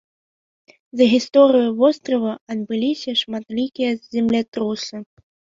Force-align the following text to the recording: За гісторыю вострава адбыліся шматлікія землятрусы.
За 1.01 1.05
гісторыю 1.13 1.69
вострава 1.83 2.33
адбыліся 2.55 3.11
шматлікія 3.21 3.91
землятрусы. 4.17 4.95